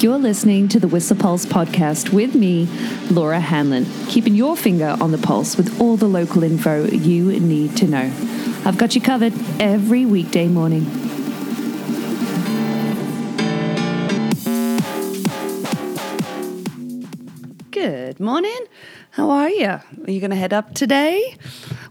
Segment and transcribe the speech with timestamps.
[0.00, 2.68] You're listening to the Whistler Pulse podcast with me,
[3.10, 7.76] Laura Hanlon, keeping your finger on the pulse with all the local info you need
[7.78, 8.12] to know.
[8.64, 10.84] I've got you covered every weekday morning.
[17.72, 18.66] Good morning.
[19.10, 19.66] How are you?
[19.66, 21.36] Are you going to head up today?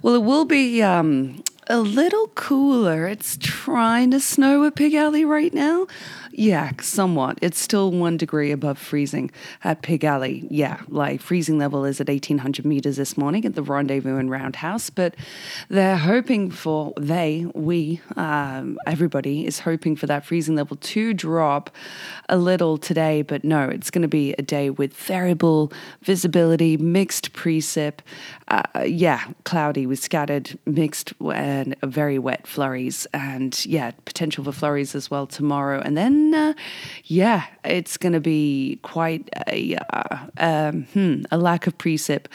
[0.02, 3.08] Well, it will be um, a little cooler.
[3.08, 5.88] It's trying to snow at Pig Alley right now.
[6.40, 7.40] Yeah, somewhat.
[7.41, 9.32] It's still one degree above freezing
[9.64, 10.46] at Pig Alley.
[10.52, 14.91] Yeah, like freezing level is at 1800 meters this morning at the Rendezvous and Roundhouse,
[14.91, 15.16] but
[15.68, 21.72] they're hoping for, they, we, um, everybody is hoping for that freezing level to drop
[22.30, 27.34] a little today, but no, it's going to be a day with variable visibility, mixed
[27.34, 28.02] precip.
[28.49, 34.95] Uh, yeah, cloudy with scattered, mixed, and very wet flurries, and yeah, potential for flurries
[34.95, 35.81] as well tomorrow.
[35.81, 36.53] And then uh,
[37.03, 42.27] yeah, it's going to be quite a, uh, um, hmm, a lack of precip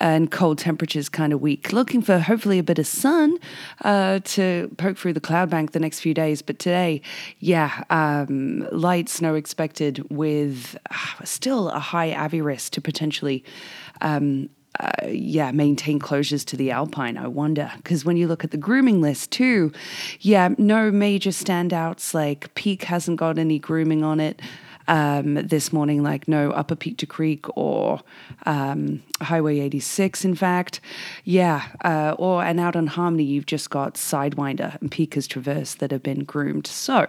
[0.00, 1.72] and cold temperatures kind of weak.
[1.72, 3.38] Looking for hopefully a bit of sun
[3.82, 6.42] uh, to poke through the cloud bank the next few days.
[6.42, 7.02] But today,
[7.38, 13.44] yeah, um, light snow expected with uh, still a high avi risk to potentially.
[14.00, 14.48] Um,
[14.80, 17.16] uh, yeah, maintain closures to the Alpine.
[17.16, 19.72] I wonder because when you look at the grooming list too,
[20.20, 22.14] yeah, no major standouts.
[22.14, 24.40] Like Peak hasn't got any grooming on it.
[24.88, 28.00] Um, this morning, like no Upper Peak to Creek or
[28.46, 30.80] um, Highway 86, in fact.
[31.22, 35.92] Yeah, uh, or and out on Harmony, you've just got Sidewinder and Pika's Traverse that
[35.92, 36.66] have been groomed.
[36.66, 37.06] So,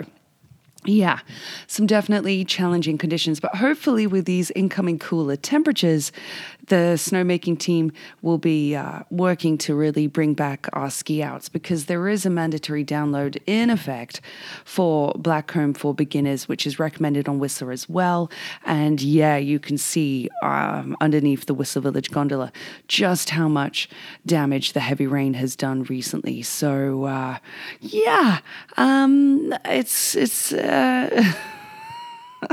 [0.86, 1.20] yeah,
[1.68, 6.12] some definitely challenging conditions, but hopefully, with these incoming cooler temperatures,
[6.68, 11.86] the snowmaking team will be uh, working to really bring back our ski outs because
[11.86, 14.22] there is a mandatory download in effect
[14.64, 18.32] for Blackcomb for beginners, which is recommended on Whistler as well.
[18.66, 22.52] And yeah, you can see um, underneath the Whistler Village gondola
[22.88, 23.90] just how much
[24.26, 26.42] damage the heavy rain has done recently.
[26.42, 27.38] So uh,
[27.82, 28.40] yeah,
[28.78, 30.54] um, it's it's.
[30.54, 30.73] Uh,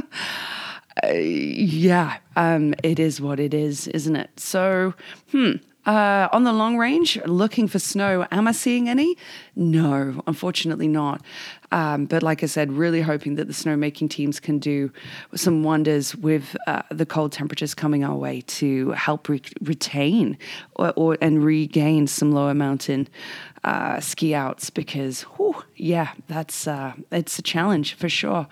[1.02, 4.30] uh, yeah, um, it is what it is, isn't it?
[4.38, 4.94] So,
[5.30, 5.52] hmm.
[5.86, 8.26] Uh, on the long range, looking for snow.
[8.30, 9.16] Am I seeing any?
[9.56, 11.22] No, unfortunately not.
[11.72, 14.92] Um, but like I said, really hoping that the snowmaking teams can do
[15.34, 20.36] some wonders with uh, the cold temperatures coming our way to help re- retain
[20.76, 23.08] or, or, and regain some lower mountain
[23.64, 28.46] uh, ski outs because, whew, yeah, that's uh, it's a challenge for sure.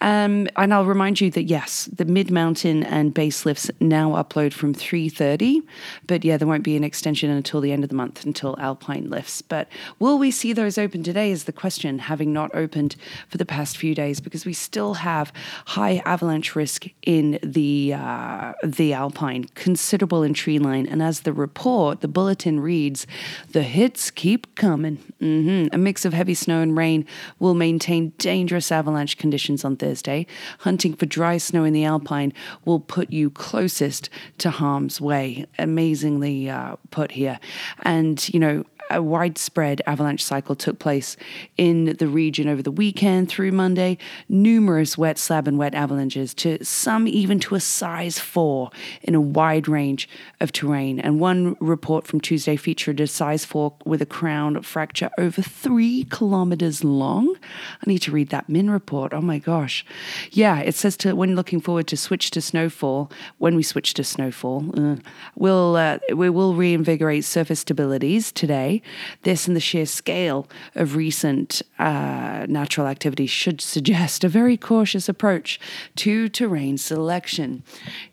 [0.00, 4.52] Um, and I'll remind you that yes, the mid mountain and base lifts now upload
[4.52, 5.62] from three thirty,
[6.06, 9.10] but yeah, there won't be an extension until the end of the month until Alpine
[9.10, 9.42] lifts.
[9.42, 9.68] But
[9.98, 11.30] will we see those open today?
[11.30, 11.98] Is the question.
[11.98, 12.96] Having not opened
[13.28, 15.32] for the past few days because we still have
[15.66, 22.00] high avalanche risk in the uh, the Alpine, considerable in treeline, and as the report,
[22.00, 23.06] the bulletin reads,
[23.52, 24.98] the hits keep keep coming.
[25.22, 25.74] Mm-hmm.
[25.74, 27.06] A mix of heavy snow and rain
[27.38, 30.26] will maintain dangerous avalanche conditions on Thursday.
[30.60, 32.32] Hunting for dry snow in the Alpine
[32.64, 35.46] will put you closest to harm's way.
[35.58, 37.38] Amazingly uh, put here.
[37.82, 41.16] And, you know, a widespread avalanche cycle took place
[41.56, 43.98] in the region over the weekend through Monday.
[44.28, 48.70] Numerous wet slab and wet avalanches, to some even to a size four
[49.02, 50.08] in a wide range
[50.40, 50.98] of terrain.
[51.00, 56.04] And one report from Tuesday featured a size four with a crown fracture over three
[56.04, 57.34] kilometers long.
[57.80, 59.12] I need to read that Min report.
[59.12, 59.84] Oh my gosh.
[60.30, 64.04] Yeah, it says to when looking forward to switch to snowfall, when we switch to
[64.04, 64.96] snowfall, uh,
[65.36, 68.77] we'll, uh, we will reinvigorate surface stabilities today
[69.22, 75.08] this and the sheer scale of recent uh, natural activity should suggest a very cautious
[75.08, 75.60] approach
[75.96, 77.62] to terrain selection.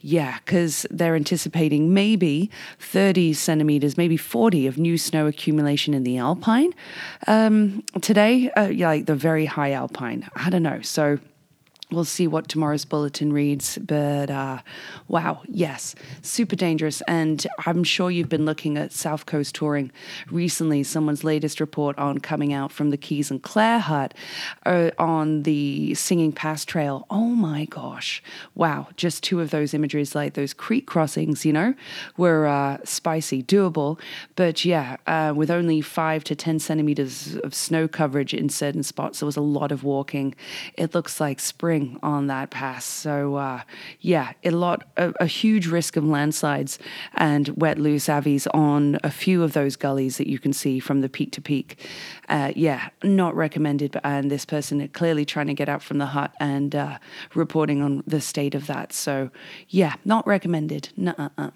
[0.01, 6.17] Yeah, because they're anticipating maybe 30 centimeters, maybe 40 of new snow accumulation in the
[6.17, 6.73] alpine.
[7.27, 10.29] Um, today, uh, yeah, like the very high alpine.
[10.35, 10.81] I don't know.
[10.81, 11.19] So,
[11.91, 14.59] We'll see what tomorrow's bulletin reads, but uh,
[15.07, 15.93] wow, yes,
[16.23, 17.01] super dangerous.
[17.01, 19.91] And I'm sure you've been looking at South Coast touring
[20.31, 20.81] recently.
[20.81, 24.15] Someone's latest report on coming out from the Kees and Claire Hut
[24.65, 27.05] uh, on the Singing Pass Trail.
[27.11, 28.23] Oh my gosh,
[28.55, 28.88] wow!
[28.97, 31.75] Just two of those images, like those creek crossings, you know,
[32.17, 33.99] were uh, spicy, doable.
[34.35, 39.19] But yeah, uh, with only five to ten centimeters of snow coverage in certain spots,
[39.19, 40.33] there was a lot of walking.
[40.73, 42.85] It looks like spring on that pass.
[42.85, 43.61] So, uh,
[43.99, 46.79] yeah, a lot, a, a, huge risk of landslides
[47.13, 51.01] and wet loose avies on a few of those gullies that you can see from
[51.01, 51.87] the peak to peak.
[52.29, 53.99] Uh, yeah, not recommended.
[54.03, 56.97] And this person clearly trying to get out from the hut and uh,
[57.33, 58.93] reporting on the state of that.
[58.93, 59.29] So,
[59.69, 60.89] yeah, not recommended.
[60.97, 61.51] Nuh-uh.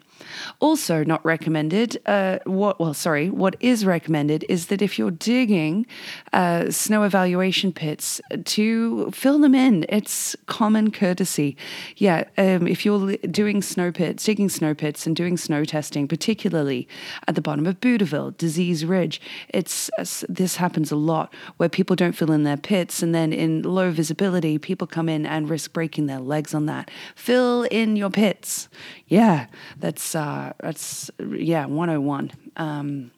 [0.59, 2.01] Also, not recommended.
[2.05, 2.79] Uh, what?
[2.79, 3.29] Well, sorry.
[3.29, 5.85] What is recommended is that if you're digging
[6.33, 9.85] uh, snow evaluation pits, to fill them in.
[9.89, 10.08] It's
[10.45, 11.55] common courtesy.
[11.97, 12.25] Yeah.
[12.37, 16.87] Um, if you're doing snow pits, digging snow pits, and doing snow testing, particularly
[17.27, 21.95] at the bottom of Butterville, Disease Ridge, it's uh, this happens a lot where people
[21.95, 25.73] don't fill in their pits, and then in low visibility, people come in and risk
[25.73, 26.89] breaking their legs on that.
[27.15, 28.69] Fill in your pits.
[29.07, 29.47] Yeah,
[29.77, 32.31] that's uh, that's yeah, 101.
[32.57, 33.11] Um,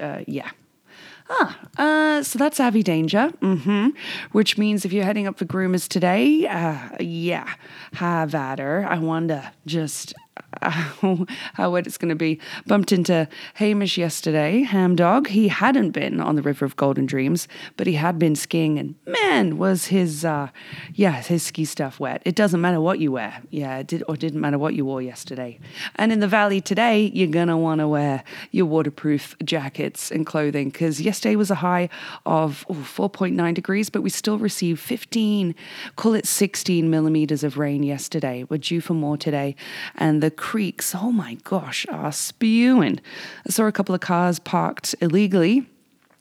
[0.00, 0.50] uh, yeah.
[1.28, 3.88] Ah, uh, so that's Avi Danger, mm-hmm.
[4.32, 7.52] which means if you're heading up for groomers today, uh, yeah,
[7.94, 8.86] have at her.
[8.88, 10.14] I wonder just
[10.62, 12.40] how, how wet it's going to be.
[12.66, 15.28] Bumped into Hamish yesterday, Ham Dog.
[15.28, 18.94] He hadn't been on the River of Golden Dreams, but he had been skiing, and
[19.06, 20.48] man, was his uh,
[20.94, 22.22] yeah his ski stuff wet.
[22.24, 25.02] It doesn't matter what you wear, yeah, it did or didn't matter what you wore
[25.02, 25.58] yesterday.
[25.96, 30.70] And in the valley today, you're gonna want to wear your waterproof jackets and clothing
[30.70, 31.88] because yesterday was a high
[32.24, 35.54] of oh, 4.9 degrees, but we still received 15,
[35.96, 38.44] call it 16 millimeters of rain yesterday.
[38.48, 39.54] We're due for more today,
[39.96, 43.00] and the creeks, oh my gosh, are spewing.
[43.46, 45.66] I saw a couple of cars parked illegally.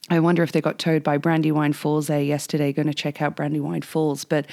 [0.08, 2.72] I wonder if they got towed by Brandywine Falls there yesterday.
[2.72, 4.24] Going to check out Brandywine Falls.
[4.24, 4.46] But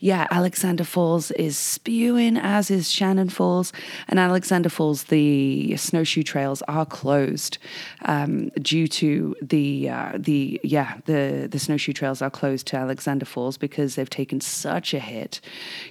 [0.00, 3.72] yeah, Alexander Falls is spewing, as is Shannon Falls.
[4.08, 7.58] And Alexander Falls, the snowshoe trails are closed
[8.04, 13.26] um, due to the, uh, the yeah, the, the snowshoe trails are closed to Alexander
[13.26, 15.40] Falls because they've taken such a hit.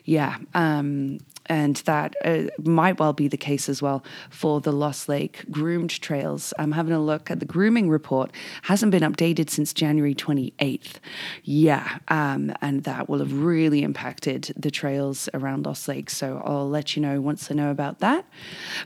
[0.04, 0.40] Yeah.
[0.54, 5.46] Um, and that uh, might well be the case as well for the Lost Lake
[5.52, 6.54] groomed trails.
[6.58, 8.32] I'm having a look at the grooming report,
[8.64, 10.96] hasn't been updated since January 28th.
[11.44, 16.10] Yeah, um, and that will have really impacted the trails around Lost Lake.
[16.10, 18.26] So I'll let you know once I know about that.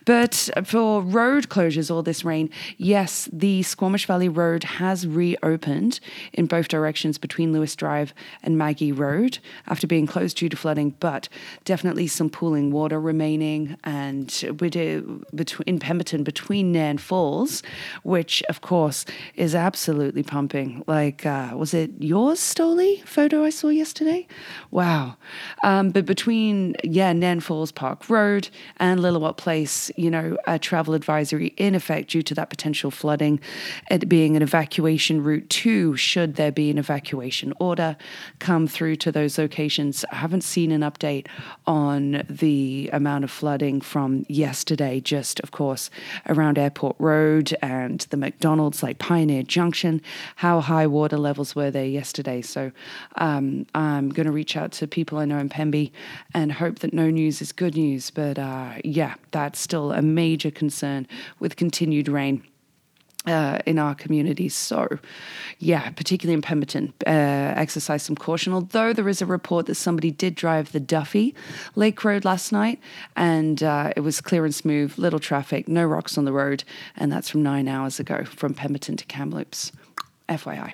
[0.05, 5.99] But for road closures, all this rain, yes, the Squamish Valley Road has reopened
[6.33, 8.13] in both directions between Lewis Drive
[8.43, 11.29] and Maggie Road after being closed due to flooding, but
[11.65, 14.27] definitely some pool cooling water remaining, and
[15.35, 17.61] between in Pemberton between Nairn Falls,
[18.01, 19.05] which of course
[19.35, 20.83] is absolutely pumping.
[20.87, 24.25] Like, uh, was it yours, Stoli photo I saw yesterday?
[24.71, 25.17] Wow.
[25.63, 30.95] Um, but between, yeah, Nairn Falls Park Road and Lillooet Place, you know, a travel
[30.95, 33.39] advisory in effect due to that potential flooding,
[33.91, 37.95] it being an evacuation route too, should there be an evacuation order
[38.39, 40.03] come through to those locations.
[40.11, 41.27] I haven't seen an update
[41.67, 45.89] on the amount of flooding from yesterday, just of course
[46.27, 50.01] around Airport Road and the McDonald's, like Pioneer Junction.
[50.37, 52.41] How high water levels were there yesterday?
[52.41, 52.71] So
[53.15, 55.91] um, I'm going to reach out to people I know in Pemby
[56.33, 58.09] and hope that no news is good news.
[58.09, 61.07] But uh, yeah, that's still a major concern
[61.39, 62.43] with continued rain
[63.25, 64.55] uh, in our communities.
[64.55, 64.99] So,
[65.59, 68.53] yeah, particularly in Pemberton, uh, exercise some caution.
[68.53, 71.35] Although there is a report that somebody did drive the Duffy
[71.75, 72.79] Lake Road last night
[73.15, 76.63] and uh, it was clear and smooth, little traffic, no rocks on the road.
[76.95, 79.71] And that's from nine hours ago from Pemberton to Kamloops.
[80.29, 80.73] FYI.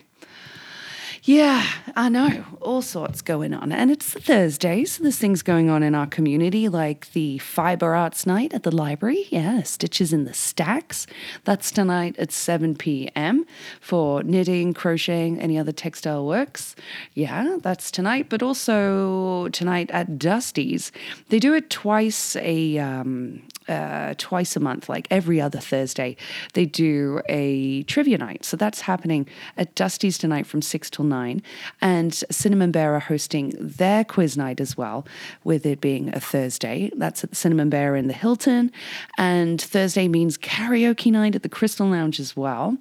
[1.28, 1.66] Yeah,
[1.96, 2.46] I know.
[2.62, 3.72] All sorts going on.
[3.72, 8.28] And it's Thursday, so there's things going on in our community, like the Fiber Arts
[8.28, 9.26] Night at the library.
[9.32, 11.08] Yeah, Stitches in the Stacks.
[11.44, 13.44] That's tonight at 7 p.m.
[13.82, 16.76] for knitting, crocheting, any other textile works.
[17.16, 18.28] Yeah, that's tonight.
[18.30, 20.92] But also tonight at Dusty's.
[21.30, 26.16] They do it twice a um, uh, twice a month, like every other Thursday,
[26.54, 28.46] they do a trivia night.
[28.46, 31.42] So that's happening at Dusty's tonight from 6 till 9.
[31.82, 35.06] And Cinnamon Bear are hosting their quiz night as well,
[35.44, 36.92] with it being a Thursday.
[36.96, 38.72] That's at the Cinnamon Bear in the Hilton.
[39.18, 42.78] And Thursday means karaoke night at the Crystal Lounge as well.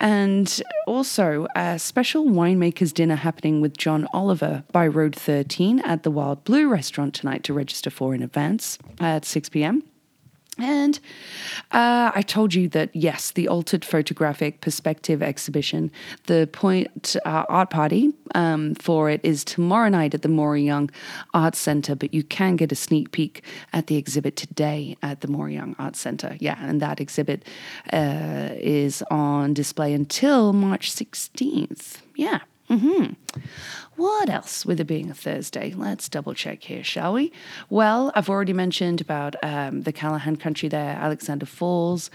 [0.00, 6.10] And also a special winemaker's dinner happening with John Oliver by Road 13 at the
[6.10, 9.82] Wild Blue restaurant tonight to register for in advance at 6 p.m.
[10.58, 10.98] And
[11.72, 15.90] uh, I told you that, yes, the Altered Photographic Perspective exhibition,
[16.26, 20.90] the Point uh, Art Party um, for it is tomorrow night at the Maury Young
[21.34, 25.28] Arts Centre, but you can get a sneak peek at the exhibit today at the
[25.28, 26.36] Maury Young Arts Centre.
[26.40, 27.44] Yeah, and that exhibit
[27.92, 31.98] uh, is on display until March 16th.
[32.16, 32.40] Yeah.
[32.70, 33.12] Mm-hmm.
[33.96, 35.74] What else with it being a Thursday?
[35.76, 37.32] Let's double check here, shall we?
[37.68, 42.08] Well, I've already mentioned about um, the Callaghan country there, Alexander Falls.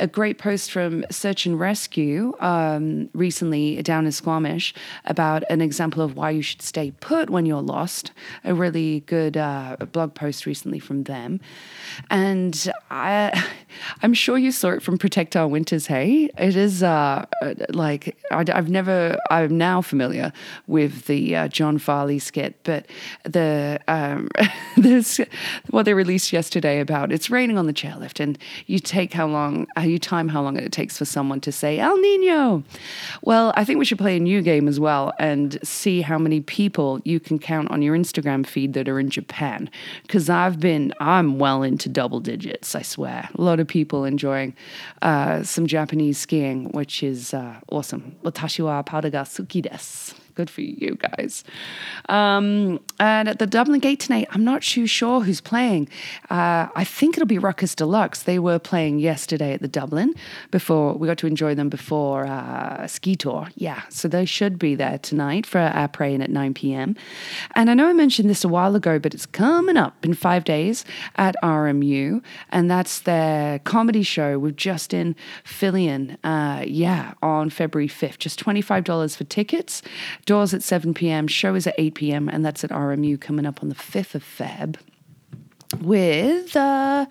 [0.00, 4.74] A great post from Search and Rescue um, recently down in Squamish
[5.04, 8.10] about an example of why you should stay put when you're lost.
[8.42, 11.38] A really good uh, blog post recently from them.
[12.10, 13.44] And I,
[14.02, 16.30] I'm sure you saw it from Protect Our Winters, hey?
[16.36, 17.26] It is uh,
[17.68, 19.97] like, I, I've never, I'm now familiar
[20.66, 22.86] with the uh, John Farley skit, but
[23.24, 24.28] the um,
[24.76, 25.20] this
[25.70, 29.66] what they released yesterday about it's raining on the chairlift, and you take how long,
[29.76, 32.62] uh, you time how long it takes for someone to say El Nino.
[33.22, 36.40] Well, I think we should play a new game as well and see how many
[36.40, 39.70] people you can count on your Instagram feed that are in Japan,
[40.02, 42.74] because I've been I'm well into double digits.
[42.74, 44.54] I swear, a lot of people enjoying
[45.02, 48.16] uh, some Japanese skiing, which is uh, awesome.
[48.24, 49.48] Watashi wa desu.
[49.88, 50.27] Yes.
[50.38, 51.42] Good for you guys.
[52.08, 55.88] Um, and at the Dubh Linn Gate tonight, I'm not too sure who's playing.
[56.30, 58.22] Uh, I think it'll be Ruckus Deluxe.
[58.22, 60.14] They were playing yesterday at the Dubh Linn
[60.52, 63.48] before we got to enjoy them before uh, Ski Tour.
[63.56, 66.94] Yeah, so they should be there tonight for our praying at 9 p.m.
[67.56, 70.44] And I know I mentioned this a while ago, but it's coming up in five
[70.44, 70.84] days
[71.16, 76.16] at RMU, and that's their comedy show with Justin Fillion.
[76.22, 79.82] Uh, yeah, on February 5th, just $25 for tickets.
[80.28, 83.62] Doors at 7 p.m., show is at 8 p.m., and that's at RMU coming up
[83.62, 84.76] on the 5th of Feb
[85.80, 87.06] with uh,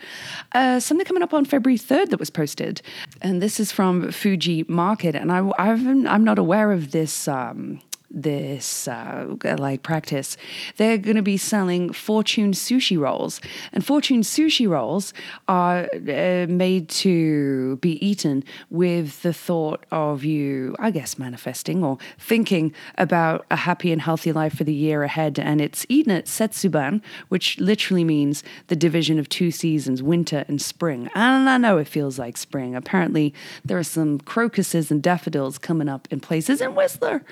[0.52, 2.84] uh, something coming up on February 3rd that was posted.
[3.20, 5.16] And this is from Fuji Market.
[5.16, 7.28] And I, i am not aware of this.
[7.28, 10.38] Um, this uh, like practice,
[10.78, 13.42] they're going to be selling Fortune sushi rolls,
[13.74, 15.14] and Fortune sushi rolls
[15.48, 21.98] are uh, made to be eaten with the thought of you, I guess, manifesting or
[22.18, 25.40] thinking about a happy and healthy life for the year ahead.
[25.40, 30.62] And it's eaten at Setsubun, which literally means the division of two seasons, winter and
[30.62, 31.10] spring.
[31.16, 32.76] And I know it feels like spring.
[32.76, 33.34] Apparently,
[33.66, 37.24] there are some crocuses and daffodils coming up in places in Whistler.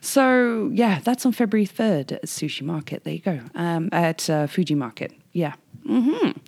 [0.00, 0.13] So
[0.72, 3.04] yeah, that's on February third at Sushi Market.
[3.04, 3.40] There you go.
[3.54, 5.12] Um, at uh, Fuji Market.
[5.32, 5.54] Yeah.
[5.86, 6.38] Mm-hmm.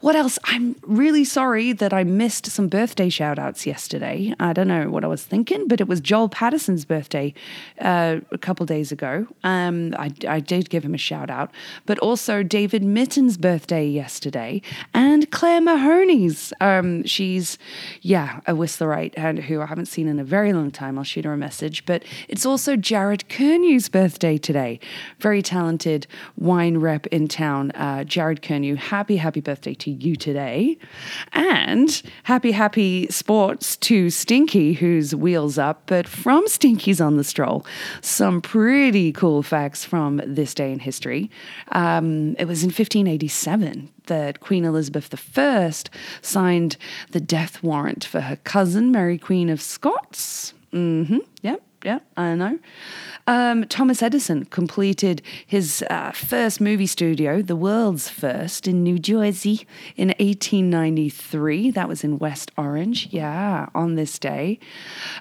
[0.00, 0.38] What else?
[0.44, 4.34] I'm really sorry that I missed some birthday shout outs yesterday.
[4.38, 7.32] I don't know what I was thinking, but it was Joel Patterson's birthday
[7.80, 9.26] uh, a couple days ago.
[9.44, 11.50] Um, I, I, did give him a shout out,
[11.86, 14.60] but also David Mitten's birthday yesterday
[14.92, 16.52] and Claire Mahoney's.
[16.60, 17.58] Um, she's,
[18.02, 20.98] yeah, a Whistlerite and who I haven't seen in a very long time.
[20.98, 21.86] I'll shoot her a message.
[21.86, 24.80] But it's also Jared Kernew's birthday today.
[25.18, 26.06] Very talented
[26.36, 30.78] wine rep in town, uh, Jared Kernew you happy, happy birthday to you today.
[31.32, 35.82] And happy, happy sports to Stinky, who's wheels up.
[35.86, 37.64] But from Stinky's on the stroll,
[38.00, 41.30] some pretty cool facts from this day in history.
[41.72, 45.72] Um, it was in 1587 that Queen Elizabeth I
[46.22, 46.76] signed
[47.10, 50.54] the death warrant for her cousin, Mary Queen of Scots.
[50.72, 51.18] Mm-hmm.
[51.42, 52.58] Yep, yep, I know.
[53.28, 59.66] Um, Thomas Edison completed his uh, first movie studio, the world's first, in New Jersey
[59.96, 61.70] in 1893.
[61.70, 64.58] That was in West Orange, yeah, on this day.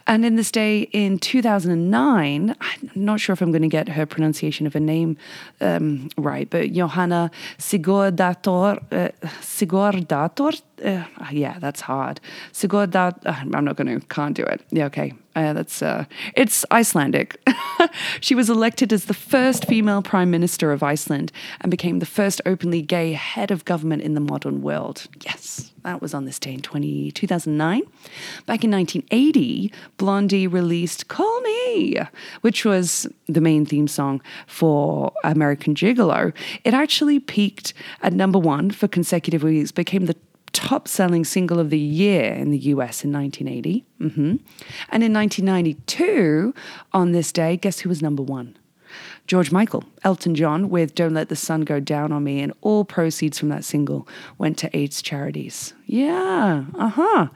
[0.08, 4.08] And in this day in 2009, I'm not sure if I'm going to get her
[4.08, 5.18] pronunciation of her name
[5.62, 7.30] um, right, but Johanna
[7.60, 12.20] Sigurdator, uh, Sigurdator uh, yeah, that's hard.
[12.51, 14.62] Sigurdat, uh, I'm not going to, can't do it.
[14.72, 15.13] Yeah, okay.
[15.36, 17.38] Uh, that's uh, it's Icelandic.
[18.22, 22.39] she was elected as the first female prime minister of Iceland and became the first
[22.46, 25.08] openly gay head of government in the modern world.
[25.25, 27.82] Yes, that was on this day in 20, 2009.
[28.46, 32.00] Back in 1980, Blondie released "Call Me,"
[32.39, 36.34] which was the main theme song for American Gigolo.
[36.63, 40.15] It actually peaked at number one for consecutive weeks, became the
[40.66, 43.86] top selling single of the year in the US in 1980.
[44.02, 44.22] Mm-hmm.
[44.90, 46.54] And in 1992,
[46.92, 48.58] on this day, guess who was number one?
[49.28, 52.86] George Michael, Elton John with Don't Let the Sun Go Down on Me, and all
[52.86, 54.08] proceeds from that single
[54.38, 55.74] went to AIDS charities.
[55.86, 57.28] Yeah, uh huh.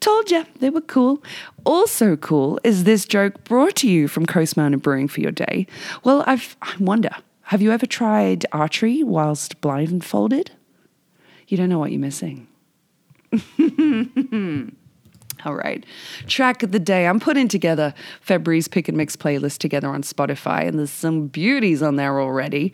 [0.00, 1.22] Told you they were cool.
[1.64, 5.66] Also cool is this joke brought to you from Coast Mountain Brewing for your day.
[6.04, 7.10] Well, I've, I wonder,
[7.44, 10.52] have you ever tried archery whilst blindfolded?
[11.48, 12.46] You don't know what you're missing.
[15.44, 15.84] All right.
[16.26, 17.06] Track of the day.
[17.06, 21.82] I'm putting together February's pick and mix playlist together on Spotify, and there's some beauties
[21.82, 22.72] on there already.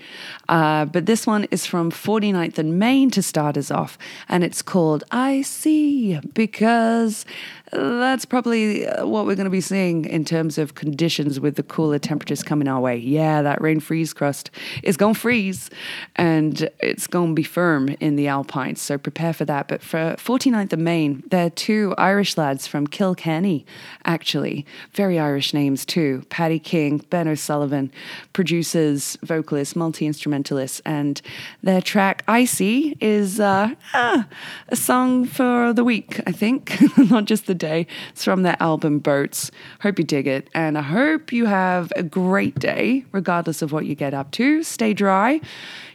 [0.48, 3.96] Uh, but this one is from 49th and Main to start us off,
[4.28, 7.24] and it's called I See because
[7.72, 11.62] that's probably uh, what we're going to be seeing in terms of conditions with the
[11.62, 12.96] cooler temperatures coming our way.
[12.96, 14.50] Yeah, that rain freeze crust
[14.82, 15.68] is going to freeze
[16.14, 19.66] and it's going to be firm in the Alpines, so prepare for that.
[19.68, 23.66] But for 49th of Main, they're two Irish lads from Kilkenny,
[24.04, 24.64] actually.
[24.92, 26.24] Very Irish names too.
[26.28, 27.90] Paddy King, Ben O'Sullivan,
[28.32, 31.20] producers, vocalists, multi instrumentalists, and
[31.62, 34.26] their track Icy is uh, ah,
[34.68, 36.76] a song for the week, I think,
[37.10, 37.86] not just the day.
[38.10, 39.50] It's from their album Boats.
[39.80, 40.48] Hope you dig it.
[40.54, 44.62] And I hope you have a great day, regardless of what you get up to.
[44.62, 45.40] Stay dry.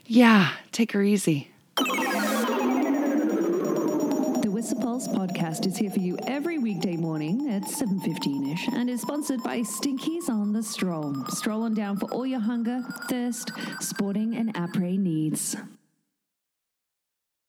[0.05, 1.51] Yeah, take her easy.
[4.71, 9.43] The Pulse podcast is here for you every weekday morning at 7.15ish and is sponsored
[9.43, 11.25] by Stinky's on the Stroll.
[11.27, 13.51] Stroll on down for all your hunger, thirst,
[13.81, 15.57] sporting and après needs.